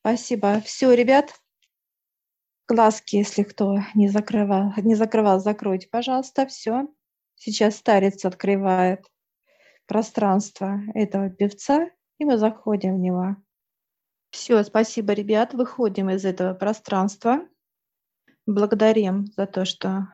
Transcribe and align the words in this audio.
Спасибо. 0.00 0.60
Все, 0.62 0.92
ребят, 0.94 1.34
глазки, 2.66 3.16
если 3.16 3.42
кто 3.42 3.78
не 3.94 4.08
закрывал, 4.08 4.72
не 4.78 4.94
закрывал, 4.94 5.40
закройте, 5.40 5.88
пожалуйста. 5.90 6.46
Все. 6.46 6.88
Сейчас 7.34 7.76
старец 7.76 8.24
открывает 8.24 9.04
пространство 9.86 10.80
этого 10.94 11.30
певца, 11.30 11.90
и 12.18 12.24
мы 12.24 12.38
заходим 12.38 12.96
в 12.96 13.00
него. 13.00 13.36
Все, 14.30 14.62
спасибо, 14.62 15.12
ребят. 15.12 15.52
Выходим 15.52 16.08
из 16.10 16.24
этого 16.24 16.54
пространства. 16.54 17.46
Благодарим 18.46 19.26
за 19.26 19.46
то, 19.46 19.64
что 19.64 20.08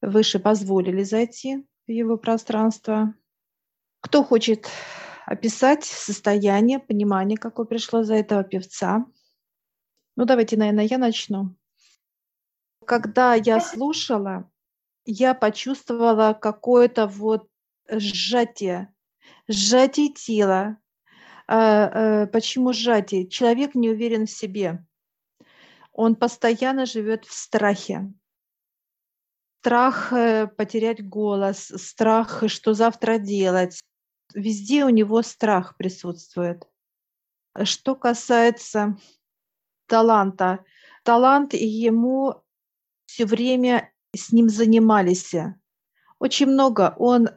выше 0.00 0.38
позволили 0.38 1.02
зайти 1.02 1.66
в 1.86 1.90
его 1.90 2.16
пространство. 2.16 3.14
Кто 4.00 4.22
хочет 4.22 4.68
описать 5.24 5.84
состояние, 5.84 6.78
понимание, 6.78 7.38
какое 7.38 7.66
пришло 7.66 8.02
за 8.02 8.14
этого 8.14 8.44
певца? 8.44 9.06
Ну, 10.16 10.24
давайте, 10.24 10.56
наверное, 10.56 10.86
я 10.86 10.98
начну. 10.98 11.54
Когда 12.86 13.34
я 13.34 13.60
слушала, 13.60 14.50
я 15.04 15.34
почувствовала 15.34 16.32
какое-то 16.32 17.06
вот 17.06 17.48
сжатие, 17.88 18.92
сжатие 19.46 20.12
тела, 20.12 20.78
а, 21.48 22.22
э, 22.22 22.26
почему 22.26 22.72
сжатие? 22.72 23.28
Человек 23.28 23.74
не 23.74 23.90
уверен 23.90 24.26
в 24.26 24.30
себе. 24.30 24.84
Он 25.92 26.16
постоянно 26.16 26.86
живет 26.86 27.24
в 27.24 27.32
страхе. 27.32 28.12
Страх 29.60 30.12
э, 30.12 30.46
потерять 30.48 31.06
голос, 31.08 31.72
страх, 31.76 32.44
что 32.48 32.74
завтра 32.74 33.18
делать. 33.18 33.80
Везде 34.34 34.84
у 34.84 34.88
него 34.88 35.22
страх 35.22 35.76
присутствует. 35.76 36.68
Что 37.64 37.94
касается 37.94 38.96
таланта, 39.86 40.64
талант 41.02 41.54
ему 41.54 42.42
все 43.06 43.24
время 43.24 43.92
с 44.14 44.32
ним 44.32 44.48
занимались. 44.48 45.34
Очень 46.18 46.46
много 46.46 46.94
он 46.98 47.28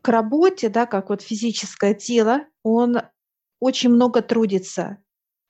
к 0.00 0.08
работе, 0.08 0.68
да, 0.68 0.86
как 0.86 1.10
вот 1.10 1.22
физическое 1.22 1.94
тело, 1.94 2.46
он 2.62 2.98
очень 3.60 3.90
много 3.90 4.22
трудится. 4.22 4.98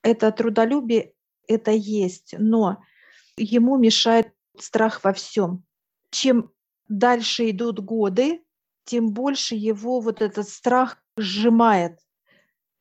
Это 0.03 0.31
трудолюбие, 0.33 1.15
это 1.47 1.71
есть, 1.71 2.35
но 2.39 2.83
ему 3.37 3.79
мешает 3.79 4.33
страх 4.59 5.03
во 5.05 5.13
всем. 5.13 5.65
Чем 6.11 6.51
дальше 6.89 7.51
идут 7.51 7.81
годы, 7.81 8.43
тем 8.85 9.13
больше 9.13 9.55
его 9.55 10.01
вот 10.01 10.21
этот 10.21 10.49
страх 10.49 10.99
сжимает, 11.17 11.99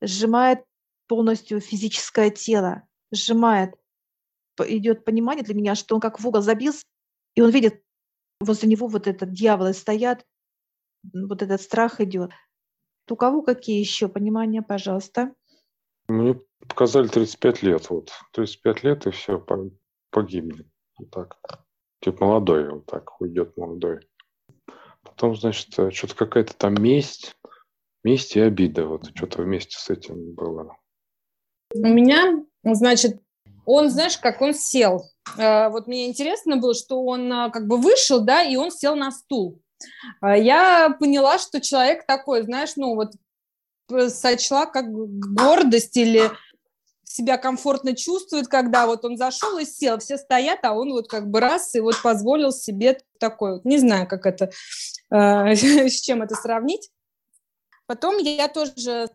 сжимает 0.02 0.66
полностью 1.08 1.62
физическое 1.62 2.32
тело, 2.32 2.84
сжимает. 3.12 3.76
Идет 4.60 5.06
понимание 5.06 5.44
для 5.44 5.56
меня, 5.56 5.76
что 5.76 5.96
он 5.96 6.02
как 6.02 6.20
в 6.20 6.28
угол 6.28 6.42
забился, 6.42 6.84
и 7.36 7.42
он 7.42 7.50
видит, 7.50 7.82
возле 8.40 8.70
него 8.70 8.88
вот 8.88 9.08
этот 9.08 9.32
дьяволы 9.32 9.74
стоят, 9.74 10.26
вот 11.14 11.42
этот 11.42 11.62
страх 11.62 12.00
идет. 12.00 12.32
У 13.10 13.16
кого 13.16 13.42
какие 13.42 13.80
еще 13.80 14.08
понимания, 14.08 14.62
пожалуйста? 14.62 15.34
Мне 16.08 16.40
показали 16.68 17.08
35 17.08 17.64
лет. 17.64 17.90
Вот. 17.90 18.12
35 18.34 18.84
лет 18.84 19.08
и 19.08 19.12
все, 19.12 19.44
погибли. 20.10 20.66
Вот 20.98 21.10
так. 21.10 21.38
Типа 22.02 22.26
молодой, 22.26 22.70
вот 22.70 22.86
так 22.86 23.20
уйдет 23.22 23.56
молодой. 23.58 24.08
Потом, 25.04 25.36
значит, 25.36 25.78
э, 25.78 25.92
что-то 25.92 26.16
какая-то 26.16 26.56
там 26.56 26.76
месть, 26.76 27.36
месть 28.04 28.36
и 28.36 28.40
обида. 28.40 28.86
Вот 28.86 29.16
что-то 29.16 29.42
вместе 29.42 29.78
с 29.78 29.90
этим 29.90 30.34
было. 30.34 30.78
У 31.74 31.88
меня, 31.88 32.41
значит, 32.64 33.20
он, 33.66 33.90
знаешь, 33.90 34.18
как 34.18 34.42
он 34.42 34.54
сел. 34.54 35.06
Э, 35.38 35.70
вот 35.70 35.88
мне 35.88 36.08
интересно 36.08 36.58
было, 36.58 36.74
что 36.74 37.04
он 37.04 37.32
э, 37.32 37.52
как 37.52 37.68
бы 37.68 37.78
вышел, 37.78 38.22
да, 38.22 38.44
и 38.44 38.56
он 38.56 38.72
сел 38.72 38.96
на 38.96 39.12
стул. 39.12 39.60
Я 40.22 40.96
поняла, 41.00 41.40
что 41.40 41.60
человек 41.60 42.06
такой, 42.06 42.44
знаешь, 42.44 42.74
ну 42.76 42.94
вот 42.94 43.14
сочла 44.10 44.68
как 44.68 44.86
гордость 44.92 45.98
или 45.98 46.30
себя 47.12 47.38
комфортно 47.38 47.96
чувствует, 47.96 48.48
когда 48.48 48.88
вот 48.88 49.06
он 49.06 49.18
зашел 49.18 49.58
и 49.58 49.66
сел, 49.66 50.00
все 50.00 50.18
стоят, 50.18 50.60
а 50.64 50.74
он 50.74 50.92
вот 50.92 51.08
как 51.08 51.30
бы 51.30 51.40
раз 51.40 51.76
и 51.76 51.80
вот 51.80 52.02
позволил 52.02 52.52
себе 52.52 53.00
такой 53.20 53.54
вот, 53.54 53.66
не 53.66 53.78
знаю, 53.78 54.08
как 54.08 54.26
это, 54.26 54.52
э, 55.12 55.56
с 55.56 56.02
чем 56.02 56.22
это 56.22 56.36
сравнить. 56.36 56.90
Потом 57.86 58.18
я 58.18 58.48
тоже 58.48 59.10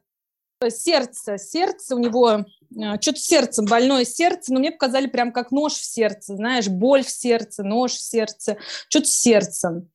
сердце, 0.68 1.38
сердце 1.38 1.96
у 1.96 1.98
него, 1.98 2.30
э, 2.30 2.44
что-то 3.00 3.18
сердцем, 3.18 3.64
больное 3.64 4.04
сердце, 4.04 4.52
но 4.52 4.60
мне 4.60 4.70
показали 4.70 5.06
прям 5.06 5.32
как 5.32 5.50
нож 5.50 5.74
в 5.74 5.84
сердце, 5.84 6.36
знаешь, 6.36 6.68
боль 6.68 7.04
в 7.04 7.10
сердце, 7.10 7.62
нож 7.62 7.92
в 7.92 8.02
сердце, 8.02 8.58
что-то 8.88 9.06
с 9.06 9.12
сердцем 9.12 9.88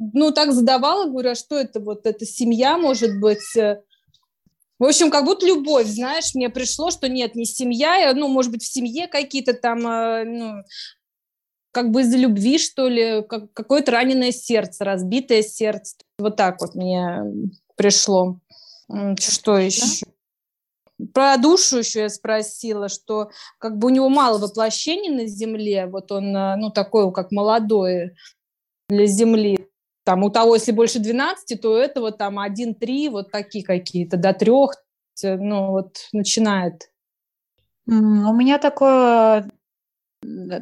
ну, 0.00 0.32
так 0.32 0.52
задавала, 0.52 1.08
говорю, 1.08 1.30
а 1.30 1.34
что 1.34 1.56
это 1.56 1.78
вот, 1.78 2.06
это 2.06 2.24
семья, 2.24 2.78
может 2.78 3.20
быть, 3.20 3.56
э?» 3.56 3.82
в 4.78 4.84
общем, 4.84 5.10
как 5.10 5.26
будто 5.26 5.46
любовь, 5.46 5.86
знаешь, 5.86 6.34
мне 6.34 6.48
пришло, 6.48 6.90
что 6.90 7.06
нет, 7.06 7.34
не 7.34 7.44
семья, 7.44 8.12
ну, 8.14 8.28
может 8.28 8.50
быть, 8.50 8.62
в 8.62 8.72
семье 8.72 9.08
какие-то 9.08 9.52
там, 9.52 9.86
э, 9.86 10.24
ну, 10.24 10.62
как 11.70 11.90
бы 11.90 12.00
из-за 12.00 12.16
любви, 12.16 12.58
что 12.58 12.88
ли, 12.88 13.22
как, 13.28 13.52
какое-то 13.52 13.92
раненое 13.92 14.32
сердце, 14.32 14.84
разбитое 14.84 15.42
сердце. 15.42 15.96
Вот 16.18 16.36
так 16.36 16.60
вот 16.62 16.74
мне 16.74 17.22
пришло. 17.76 18.40
Что 19.18 19.58
еще? 19.58 20.06
Про 21.14 21.36
душу 21.36 21.78
еще 21.78 22.00
я 22.00 22.08
спросила, 22.08 22.88
что 22.88 23.30
как 23.58 23.78
бы 23.78 23.86
у 23.86 23.90
него 23.90 24.08
мало 24.08 24.38
воплощений 24.38 25.10
на 25.10 25.26
Земле, 25.26 25.86
вот 25.86 26.12
он, 26.12 26.36
э, 26.36 26.56
ну, 26.56 26.70
такой, 26.70 27.12
как 27.12 27.32
молодой 27.32 28.12
для 28.88 29.06
Земли 29.06 29.70
там 30.04 30.24
у 30.24 30.30
того, 30.30 30.54
если 30.54 30.72
больше 30.72 30.98
12, 30.98 31.60
то 31.60 31.70
у 31.70 31.76
этого 31.76 32.10
там 32.10 32.38
1-3, 32.38 33.10
вот 33.10 33.30
такие 33.30 33.64
какие-то, 33.64 34.16
до 34.16 34.32
трех, 34.32 34.72
ну 35.22 35.70
вот 35.70 36.08
начинает. 36.12 36.90
У 37.86 37.92
меня 37.92 38.58
такое, 38.58 39.50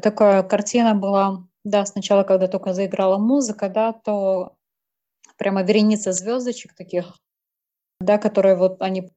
такая 0.03 0.43
картина 0.43 0.95
была, 0.95 1.47
да, 1.65 1.87
сначала, 1.87 2.25
когда 2.25 2.49
только 2.49 2.75
заиграла 2.75 3.19
музыка, 3.19 3.69
да, 3.69 3.93
то 3.93 4.57
прямо 5.37 5.63
вереница 5.63 6.13
звездочек 6.13 6.75
таких, 6.75 7.17
да, 8.01 8.19
которые 8.19 8.57
вот 8.57 8.83
они 8.83 9.11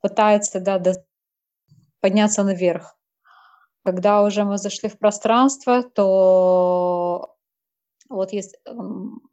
пытаются, 0.00 0.60
да, 0.60 0.80
подняться 2.00 2.44
наверх. 2.44 2.96
Когда 3.84 4.22
уже 4.22 4.44
мы 4.44 4.58
зашли 4.58 4.88
в 4.88 4.98
пространство, 4.98 5.82
то 5.82 7.36
вот 8.08 8.32
есть 8.32 8.56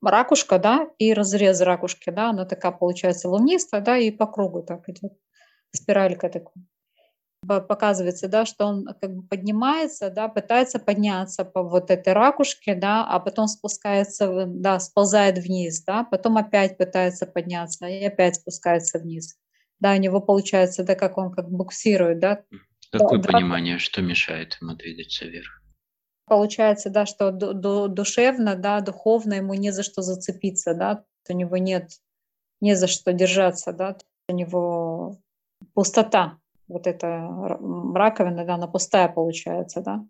ракушка, 0.01 0.59
да, 0.59 0.87
и 0.97 1.13
разрез 1.13 1.61
ракушки, 1.61 2.09
да, 2.09 2.29
она 2.29 2.45
такая 2.45 2.71
получается 2.71 3.29
лунистая, 3.29 3.81
да, 3.81 3.97
и 3.97 4.11
по 4.11 4.27
кругу 4.27 4.63
так 4.63 4.87
идет, 4.89 5.13
спиралька 5.71 6.29
такая. 6.29 6.63
Показывается, 7.45 8.29
да, 8.29 8.45
что 8.45 8.65
он 8.67 8.85
как 9.01 9.13
бы 9.13 9.27
поднимается, 9.27 10.09
да, 10.09 10.29
пытается 10.29 10.79
подняться 10.79 11.43
по 11.43 11.61
вот 11.61 11.91
этой 11.91 12.13
ракушке, 12.13 12.73
да, 12.73 13.05
а 13.05 13.19
потом 13.19 13.47
спускается, 13.47 14.45
да, 14.47 14.79
сползает 14.79 15.37
вниз, 15.39 15.83
да, 15.83 16.03
потом 16.05 16.37
опять 16.37 16.77
пытается 16.77 17.25
подняться 17.25 17.85
и 17.87 18.05
опять 18.05 18.35
спускается 18.35 18.97
вниз. 18.99 19.35
Да, 19.83 19.95
у 19.95 19.97
него 19.97 20.21
получается, 20.21 20.85
да, 20.85 20.95
как 20.95 21.17
он 21.17 21.29
как 21.29 21.49
буксирует, 21.49 22.19
да. 22.19 22.45
Какое 22.89 23.19
да, 23.19 23.33
понимание, 23.33 23.79
что 23.79 24.01
мешает 24.01 24.57
ему 24.61 24.75
двигаться 24.75 25.25
вверх? 25.25 25.61
Получается, 26.25 26.89
да, 26.89 27.05
что 27.05 27.31
душевно, 27.31 28.55
да, 28.55 28.79
духовно 28.79 29.33
ему 29.33 29.55
не 29.55 29.71
за 29.71 29.83
что 29.83 30.01
зацепиться, 30.01 30.73
да, 30.73 31.03
у 31.27 31.33
него 31.33 31.57
нет 31.57 31.91
не 32.61 32.77
за 32.77 32.87
что 32.87 33.11
держаться, 33.11 33.73
да, 33.73 33.97
у 34.29 34.33
него 34.33 35.17
пустота, 35.73 36.39
вот 36.69 36.87
эта 36.87 37.27
раковина, 37.93 38.45
да, 38.45 38.53
она 38.53 38.67
пустая 38.67 39.09
получается, 39.09 39.81
да, 39.81 40.05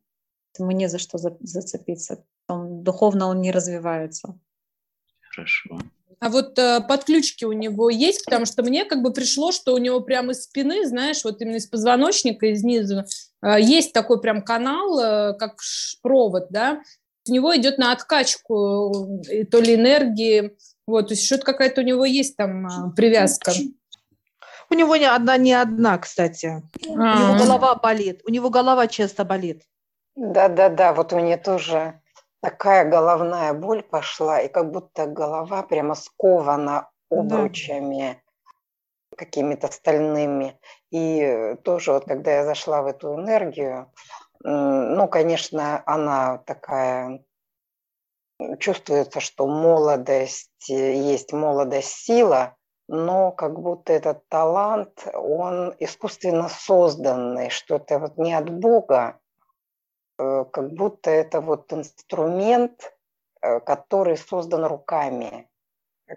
ему 0.60 0.70
не 0.70 0.88
за 0.88 1.00
что 1.00 1.18
зацепиться, 1.18 2.24
он, 2.48 2.84
духовно 2.84 3.26
он 3.26 3.42
не 3.42 3.52
развивается. 3.52 4.40
Хорошо. 5.32 5.80
А 6.24 6.30
вот 6.30 6.58
э, 6.58 6.80
подключки 6.88 7.44
у 7.44 7.52
него 7.52 7.90
есть, 7.90 8.24
потому 8.24 8.46
что 8.46 8.64
мне 8.64 8.86
как 8.86 9.02
бы 9.02 9.12
пришло, 9.12 9.52
что 9.52 9.74
у 9.74 9.78
него 9.78 10.00
прямо 10.00 10.32
из 10.32 10.44
спины, 10.44 10.86
знаешь, 10.86 11.26
вот 11.26 11.42
именно 11.42 11.58
из 11.58 11.68
позвоночника, 11.68 12.46
из 12.46 12.64
низу, 12.64 13.04
э, 13.42 13.60
есть 13.60 13.92
такой 13.92 14.22
прям 14.22 14.42
канал, 14.42 15.00
э, 15.00 15.34
как 15.34 15.58
провод, 16.02 16.48
да, 16.50 16.82
у 17.28 17.32
него 17.34 17.54
идет 17.58 17.78
на 17.78 17.92
откачку 17.92 19.20
э, 19.30 19.44
то 19.44 19.60
ли 19.60 19.76
энергии, 19.76 20.56
вот, 20.88 21.10
то 21.10 21.14
есть 21.14 21.26
что-то 21.26 21.44
какая-то 21.44 21.82
у 21.82 21.84
него 21.84 22.06
есть 22.06 22.38
там 22.38 22.68
э, 22.68 22.96
привязка. 22.96 23.52
У 24.70 24.76
него 24.76 24.96
не 24.96 25.06
одна, 25.06 25.36
не 25.36 25.52
одна, 25.52 25.98
кстати. 25.98 26.64
А-а-а. 26.88 27.32
У 27.32 27.36
него 27.36 27.44
голова 27.44 27.76
болит, 27.76 28.22
у 28.26 28.32
него 28.32 28.50
голова 28.50 28.88
часто 28.88 29.26
болит. 29.26 29.64
Да-да-да, 30.16 30.94
вот 30.94 31.12
у 31.12 31.18
меня 31.18 31.38
тоже 31.38 32.00
такая 32.44 32.84
головная 32.84 33.54
боль 33.54 33.82
пошла, 33.84 34.42
и 34.42 34.50
как 34.50 34.70
будто 34.70 35.08
голова 35.08 35.64
прямо 35.64 35.96
скована 35.96 36.90
обручами 37.10 38.22
да. 39.12 39.18
какими-то 39.18 39.72
стальными. 39.72 40.60
И 40.92 41.56
тоже 41.64 41.94
вот 41.94 42.04
когда 42.04 42.32
я 42.32 42.44
зашла 42.44 42.82
в 42.82 42.88
эту 42.88 43.16
энергию, 43.16 43.90
ну, 44.44 45.08
конечно, 45.08 45.82
она 45.86 46.40
такая, 46.40 47.24
чувствуется, 48.60 49.22
что 49.22 49.48
молодость, 49.48 50.70
э, 50.70 50.96
есть 50.96 51.32
молодость, 51.32 51.94
сила, 51.94 52.58
но 52.90 53.32
как 53.32 53.58
будто 53.58 53.94
этот 53.94 54.28
талант, 54.28 55.08
он 55.14 55.74
искусственно 55.80 56.50
созданный, 56.50 57.50
что 57.50 57.78
это 57.78 58.00
вот 58.00 58.18
не 58.18 58.34
от 58.34 58.50
Бога, 58.50 59.18
э, 59.18 59.23
как 60.18 60.74
будто 60.74 61.10
это 61.10 61.42
вот 61.42 61.72
инструмент, 61.74 62.94
э, 63.42 63.60
который 63.60 64.18
создан 64.18 64.66
руками, 64.66 65.50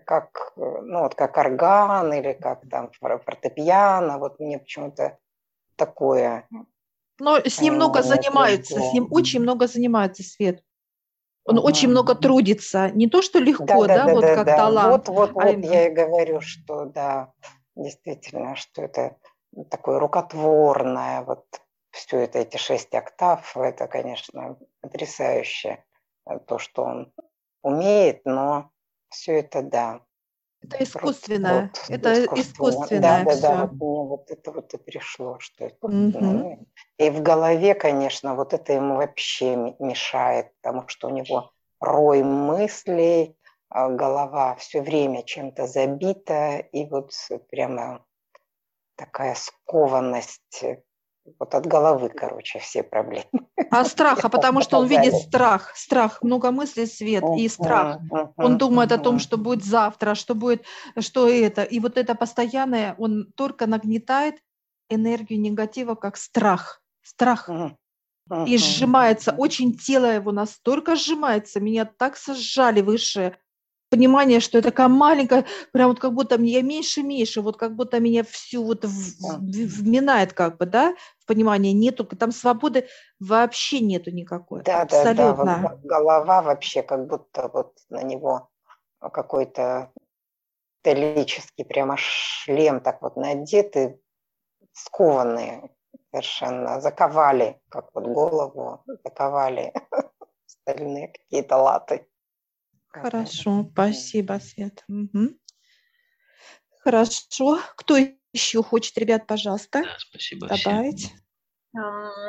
как, 0.05 0.53
ну, 0.57 1.01
вот 1.01 1.15
как 1.15 1.37
орган 1.37 2.13
или 2.13 2.33
как 2.33 2.69
там 2.69 2.91
фортепиано, 3.25 4.19
вот 4.19 4.41
мне 4.41 4.59
почему-то 4.59 5.19
такое. 5.77 6.47
Но 7.19 7.39
с 7.39 7.61
ним 7.61 7.75
много 7.75 8.03
занимаются, 8.03 8.79
с 8.79 8.93
ним 8.93 9.09
очень 9.11 9.41
много 9.41 9.67
занимается 9.67 10.23
Свет. 10.23 10.63
Он 11.47 11.59
угу. 11.59 11.69
очень 11.69 11.89
много 11.89 12.15
трудится. 12.15 12.91
Не 12.91 13.09
то, 13.09 13.23
что 13.23 13.39
легко, 13.39 13.87
да, 13.87 13.87
да, 13.87 13.97
да, 13.97 14.05
да 14.07 14.15
вот 14.15 14.21
да, 14.23 14.35
как 14.35 14.47
да. 14.47 14.57
талант. 14.57 15.09
Вот, 15.09 15.17
вот, 15.17 15.43
а 15.43 15.53
вот 15.53 15.65
я 15.65 15.87
и 15.87 15.95
говорю, 15.95 16.41
что 16.41 16.87
да, 16.87 17.33
действительно, 17.77 18.57
что 18.57 18.83
это 18.83 19.17
такое 19.71 20.01
рукотворное, 20.01 21.23
вот 21.23 21.45
все 21.97 22.21
это, 22.21 22.41
эти 22.41 22.59
шесть 22.59 22.95
октав, 22.95 23.57
это, 23.57 23.89
конечно, 23.89 24.59
потрясающе, 24.81 25.85
э, 26.27 26.39
то, 26.47 26.59
что 26.59 26.85
он 26.85 27.13
умеет, 27.63 28.21
но 28.25 28.71
все 29.09 29.41
это, 29.41 29.63
да. 29.63 30.01
Это 30.63 30.83
искусственно, 30.83 31.71
вот, 31.73 31.85
это 31.89 32.25
искусственно. 32.35 33.01
Да, 33.01 33.25
да, 33.25 33.41
да, 33.41 33.67
вот 33.67 33.73
мне 33.73 34.09
вот 34.09 34.31
это 34.31 34.53
вот 34.53 34.75
и 34.75 34.79
пришло, 34.79 35.39
что 35.39 35.65
это. 35.65 35.87
Угу. 35.87 36.67
И 36.99 37.11
в 37.11 37.23
голове, 37.23 37.75
конечно, 37.75 38.35
вот 38.35 38.53
это 38.53 38.73
ему 38.73 38.97
вообще 38.97 39.57
мешает, 39.79 40.53
потому 40.61 40.89
что 40.89 41.09
у 41.09 41.11
него 41.11 41.53
рой 41.81 42.23
мыслей, 42.23 43.37
а 43.69 43.89
голова 43.89 44.55
все 44.57 44.83
время 44.83 45.23
чем-то 45.23 45.67
забита, 45.67 46.59
и 46.59 46.87
вот 46.89 47.13
прямо 47.51 48.05
такая 48.97 49.35
скованность 49.35 50.65
вот 51.39 51.55
от 51.55 51.67
головы, 51.67 52.09
короче, 52.09 52.59
все 52.59 52.83
проблемы. 52.83 53.27
А 53.71 53.85
страха, 53.85 54.29
потому 54.29 54.63
что 54.63 54.79
он 54.79 54.87
видит 54.87 55.15
страх, 55.15 55.73
страх, 55.77 56.23
много 56.23 56.51
мыслей, 56.51 56.87
свет 56.87 57.25
и 57.37 57.49
страх. 57.49 57.99
Он 58.37 58.59
думает 58.59 58.93
о 58.93 58.99
том, 58.99 59.19
что 59.19 59.37
будет 59.37 59.65
завтра, 59.65 60.15
что 60.15 60.35
будет, 60.35 60.65
что 60.99 61.29
это. 61.29 61.63
И 61.63 61.81
вот 61.81 61.99
это 61.99 62.15
постоянное, 62.15 62.95
он 62.99 63.33
только 63.35 63.67
нагнетает 63.67 64.37
энергию 64.89 65.41
негатива, 65.41 65.95
как 65.95 66.17
страх. 66.17 66.83
Страх. 67.03 67.49
И 68.47 68.59
сжимается, 68.59 69.33
очень 69.33 69.77
тело 69.77 70.07
его 70.07 70.33
настолько 70.33 70.97
сжимается, 70.97 71.61
меня 71.61 71.85
так 71.85 72.17
сжали 72.17 72.81
выше 72.81 73.37
понимание, 73.91 74.41
что 74.41 74.59
это 74.59 74.71
такая 74.71 74.89
маленькая, 74.89 75.45
прям 75.73 75.89
вот 75.89 76.01
как 76.01 76.13
будто 76.13 76.41
я 76.41 76.63
меньше 76.63 77.03
меньше, 77.03 77.41
вот 77.41 77.57
как 77.57 77.75
будто 77.75 78.01
меня 78.01 78.25
всю 78.25 78.65
вот 78.65 78.85
вминает 78.85 80.33
как 80.33 80.59
бы, 80.59 80.67
да, 80.67 80.95
в 81.19 81.27
понимание, 81.27 81.73
нету, 81.73 82.05
там 82.05 82.33
свободы 82.33 82.89
вообще 83.21 83.81
нету 83.81 84.11
никакой. 84.11 84.63
Да, 84.63 84.83
абсолютно. 84.83 85.15
да, 85.15 85.45
да, 85.45 85.69
вот 85.69 85.81
голова 85.83 86.43
вообще 86.43 86.83
как 86.83 87.07
будто 87.07 87.51
вот 87.53 87.79
на 87.89 88.03
него 88.03 88.49
какой-то 89.01 89.93
металлический 90.87 91.65
прямо 91.65 91.97
шлем 91.97 92.81
так 92.81 93.03
вот 93.03 93.17
надеты, 93.17 94.01
скованные 94.73 95.71
совершенно, 96.11 96.81
заковали, 96.81 97.61
как 97.69 97.91
вот 97.95 98.07
голову, 98.07 98.83
заковали 99.05 99.73
стальные 100.47 101.09
какие-то 101.09 101.57
латы. 101.57 102.07
Хорошо, 103.03 103.69
спасибо, 103.73 104.41
Свет. 104.43 104.85
Угу. 104.89 105.39
Хорошо. 106.81 107.61
Кто 107.77 107.97
еще 108.33 108.63
хочет, 108.63 108.97
ребят, 108.99 109.27
пожалуйста, 109.27 109.83
да, 109.83 109.97
спасибо 109.99 110.49
добавить? 110.49 111.07
Всем. 111.07 111.27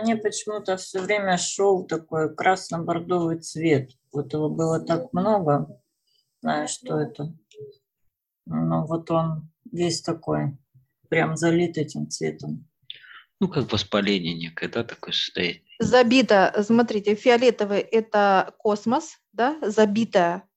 Мне 0.02 0.18
почему-то 0.18 0.76
все 0.78 1.00
время 1.00 1.38
шел 1.38 1.86
такой 1.86 2.36
красно-бордовый 2.36 3.40
цвет. 3.40 3.92
Вот 4.12 4.34
его 4.34 4.50
было 4.50 4.80
так 4.80 5.14
много. 5.14 5.82
Знаю, 6.42 6.68
что 6.68 7.00
это. 7.00 7.34
Но 8.46 8.86
вот 8.86 9.10
он 9.10 9.50
весь 9.72 10.02
такой, 10.02 10.58
прям 11.10 11.38
залит 11.38 11.78
этим 11.78 12.10
цветом. 12.10 12.68
Ну, 13.40 13.48
как 13.48 13.72
воспаление 13.72 14.34
некое, 14.34 14.68
да, 14.68 14.84
такое 14.84 15.14
состояние. 15.14 15.64
Забито, 15.80 16.54
смотрите, 16.64 17.16
фиолетовый– 17.16 17.80
это 17.82 18.54
космос, 18.58 19.20
да, 19.32 19.58
забитая 19.62 20.48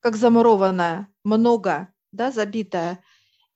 как 0.00 0.16
замурованная, 0.16 1.08
много, 1.24 1.92
да, 2.12 2.30
забитая. 2.30 3.02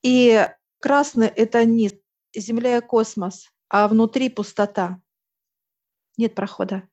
И 0.01 0.47
красный– 0.79 1.27
это 1.35 1.65
низ, 1.65 1.93
земля 2.35 2.77
и 2.77 2.81
космос, 2.81 3.49
а 3.69 3.87
внутри 3.87 4.29
пустота. 4.29 5.01
Нет 6.17 6.35
прохода. 6.35 6.87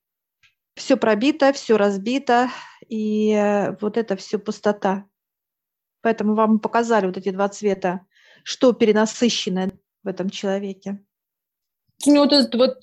Все 0.74 0.96
пробито, 0.96 1.52
все 1.52 1.76
разбито, 1.76 2.50
и 2.88 3.32
э, 3.32 3.76
вот 3.80 3.98
это 3.98 4.16
все 4.16 4.38
пустота. 4.38 5.06
Поэтому 6.00 6.34
вам 6.34 6.58
показали 6.58 7.06
вот 7.06 7.18
эти 7.18 7.30
два 7.30 7.48
цвета, 7.48 8.06
что 8.42 8.72
перенасыщено 8.72 9.70
в 10.02 10.08
этом 10.08 10.30
человеке. 10.30 11.04
У 12.06 12.10
него 12.10 12.24
вот 12.24 12.32
этот 12.32 12.54
вот 12.54 12.82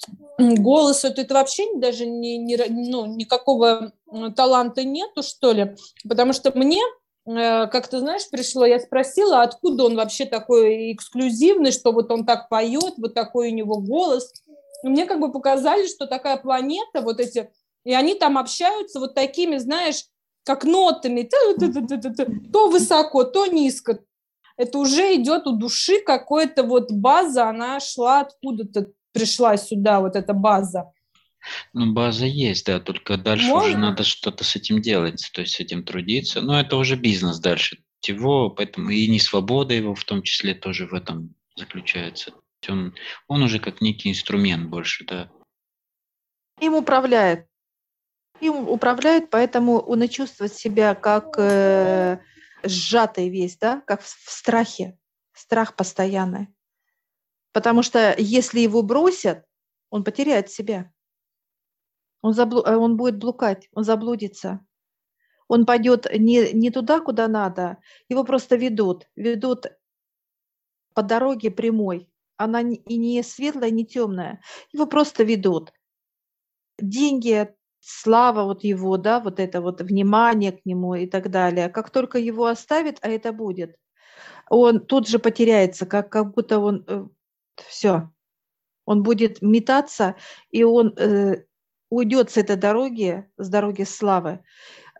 голос, 0.59 1.03
это, 1.03 1.21
это 1.21 1.33
вообще 1.33 1.75
даже 1.75 2.05
не, 2.05 2.37
не, 2.37 2.57
ну, 2.69 3.05
никакого 3.07 3.91
таланта 4.35 4.83
нету, 4.83 5.23
что 5.23 5.51
ли? 5.51 5.75
Потому 6.07 6.33
что 6.33 6.51
мне, 6.57 6.81
э, 7.25 7.67
как 7.67 7.87
ты 7.87 7.99
знаешь, 7.99 8.29
пришло, 8.29 8.65
я 8.65 8.79
спросила, 8.79 9.41
откуда 9.41 9.85
он 9.85 9.95
вообще 9.95 10.25
такой 10.25 10.93
эксклюзивный, 10.93 11.71
что 11.71 11.91
вот 11.91 12.11
он 12.11 12.25
так 12.25 12.49
поет, 12.49 12.93
вот 12.97 13.13
такой 13.13 13.51
у 13.51 13.53
него 13.53 13.77
голос. 13.77 14.31
И 14.83 14.87
мне 14.87 15.05
как 15.05 15.19
бы 15.19 15.31
показали, 15.31 15.87
что 15.87 16.07
такая 16.07 16.37
планета, 16.37 17.01
вот 17.01 17.19
эти, 17.19 17.51
и 17.83 17.93
они 17.93 18.15
там 18.15 18.37
общаются 18.37 18.99
вот 18.99 19.15
такими, 19.15 19.57
знаешь, 19.57 20.05
как 20.43 20.63
нотами, 20.63 21.29
то 22.51 22.69
высоко, 22.69 23.23
то 23.23 23.45
низко. 23.45 23.99
Это 24.57 24.77
уже 24.77 25.15
идет 25.15 25.47
у 25.47 25.53
души 25.53 25.99
какая-то 25.99 26.63
вот 26.63 26.91
база, 26.91 27.47
она 27.47 27.79
шла 27.79 28.21
откуда-то, 28.21 28.87
пришла 29.13 29.55
сюда, 29.57 30.01
вот 30.01 30.15
эта 30.15 30.33
база. 30.33 30.91
Ну, 31.73 31.93
база 31.93 32.25
есть, 32.25 32.65
да, 32.65 32.79
только 32.79 33.17
дальше 33.17 33.47
Можно? 33.47 33.69
уже 33.69 33.77
надо 33.77 34.03
что-то 34.03 34.43
с 34.43 34.55
этим 34.55 34.81
делать, 34.81 35.29
то 35.33 35.41
есть 35.41 35.55
с 35.55 35.59
этим 35.59 35.83
трудиться. 35.83 36.41
Но 36.41 36.59
это 36.59 36.75
уже 36.75 36.95
бизнес 36.95 37.39
дальше 37.39 37.77
его, 38.07 38.49
поэтому 38.49 38.89
и 38.89 39.07
не 39.07 39.19
свобода 39.19 39.73
его 39.73 39.93
в 39.95 40.03
том 40.03 40.23
числе 40.23 40.53
тоже 40.53 40.87
в 40.87 40.93
этом 40.93 41.35
заключается. 41.55 42.33
Он, 42.67 42.93
он 43.27 43.43
уже 43.43 43.59
как 43.59 43.81
некий 43.81 44.09
инструмент 44.09 44.69
больше, 44.69 45.05
да. 45.05 45.29
Им 46.59 46.75
управляет. 46.75 47.47
Им 48.41 48.67
управляет, 48.69 49.29
поэтому 49.29 49.79
он 49.79 50.03
и 50.03 50.09
чувствует 50.09 50.53
себя 50.53 50.95
как 50.95 51.35
э, 51.37 52.19
сжатый 52.63 53.29
весь, 53.29 53.57
да, 53.57 53.81
как 53.85 54.01
в, 54.01 54.05
в 54.05 54.29
страхе. 54.29 54.97
Страх 55.33 55.75
постоянный. 55.75 56.47
Потому 57.53 57.81
что 57.81 58.15
если 58.17 58.59
его 58.59 58.81
бросят, 58.81 59.43
он 59.89 60.03
потеряет 60.03 60.49
себя. 60.51 60.91
Он, 62.21 62.33
заблу... 62.33 62.61
Э, 62.65 62.75
он 62.75 62.97
будет 62.97 63.17
блукать, 63.17 63.69
он 63.73 63.83
заблудится. 63.83 64.65
Он 65.47 65.65
пойдет 65.65 66.07
не, 66.13 66.53
не 66.53 66.69
туда, 66.69 66.99
куда 66.99 67.27
надо. 67.27 67.77
Его 68.07 68.23
просто 68.23 68.55
ведут. 68.55 69.07
Ведут 69.15 69.65
по 70.93 71.01
дороге 71.01 71.49
прямой. 71.49 72.09
Она 72.37 72.61
и 72.61 72.97
не 72.97 73.23
светлая, 73.23 73.71
не 73.71 73.85
темная. 73.85 74.41
Его 74.71 74.85
просто 74.85 75.23
ведут. 75.23 75.73
Деньги, 76.77 77.53
слава 77.79 78.43
вот 78.43 78.63
его, 78.63 78.97
да, 78.97 79.19
вот 79.19 79.39
это 79.39 79.61
вот 79.61 79.81
внимание 79.81 80.51
к 80.51 80.65
нему 80.65 80.95
и 80.95 81.07
так 81.07 81.31
далее. 81.31 81.69
Как 81.69 81.89
только 81.89 82.19
его 82.19 82.45
оставит, 82.45 82.99
а 83.01 83.09
это 83.09 83.33
будет, 83.33 83.75
он 84.49 84.79
тут 84.79 85.07
же 85.07 85.19
потеряется, 85.19 85.85
как, 85.85 86.11
как 86.11 86.33
будто 86.33 86.59
он 86.59 86.83
э, 86.87 87.05
все. 87.67 88.11
Он 88.85 89.03
будет 89.03 89.41
метаться, 89.41 90.15
и 90.49 90.63
он 90.63 90.93
э, 90.97 91.43
уйдет 91.89 92.31
с 92.31 92.37
этой 92.37 92.55
дороги, 92.55 93.25
с 93.37 93.49
дороги 93.49 93.83
славы, 93.83 94.39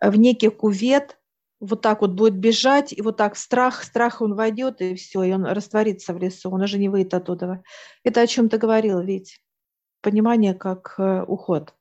в 0.00 0.16
некий 0.16 0.48
кувет, 0.48 1.18
вот 1.60 1.82
так 1.82 2.00
вот 2.00 2.12
будет 2.12 2.34
бежать, 2.36 2.92
и 2.92 3.02
вот 3.02 3.16
так 3.16 3.36
страх, 3.36 3.82
страх 3.84 4.22
он 4.22 4.34
войдет, 4.34 4.80
и 4.80 4.94
все, 4.94 5.22
и 5.22 5.32
он 5.32 5.44
растворится 5.44 6.14
в 6.14 6.18
лесу, 6.18 6.50
он 6.50 6.62
уже 6.62 6.78
не 6.78 6.88
выйдет 6.88 7.14
оттуда. 7.14 7.62
Это 8.02 8.22
о 8.22 8.26
чем 8.26 8.48
ты 8.48 8.56
говорил, 8.56 9.00
ведь 9.00 9.42
понимание 10.00 10.54
как 10.54 10.94
э, 10.98 11.22
уход. 11.22 11.74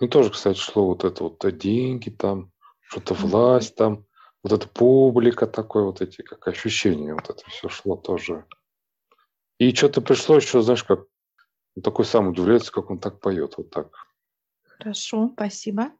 Ну, 0.00 0.08
тоже, 0.08 0.30
кстати, 0.30 0.58
шло 0.58 0.86
вот 0.86 1.04
это 1.04 1.24
вот 1.24 1.44
деньги 1.58 2.08
там, 2.10 2.50
что-то 2.80 3.14
власть 3.14 3.76
там, 3.76 4.06
вот 4.42 4.52
эта 4.52 4.66
публика 4.68 5.46
такой, 5.46 5.84
вот 5.84 6.00
эти 6.00 6.22
как 6.22 6.48
ощущения, 6.48 7.14
вот 7.14 7.28
это 7.28 7.42
все 7.48 7.68
шло 7.68 7.96
тоже. 7.96 8.46
И 9.58 9.72
что-то 9.74 10.00
пришло 10.00 10.36
еще, 10.36 10.62
знаешь, 10.62 10.82
как 10.82 11.04
он 11.76 11.82
такой 11.82 12.04
сам 12.04 12.28
удивляется, 12.28 12.72
как 12.72 12.90
он 12.90 12.98
так 12.98 13.20
поет, 13.20 13.54
вот 13.56 13.70
так. 13.70 13.92
Хорошо, 14.84 15.30
спасибо. 15.34 15.90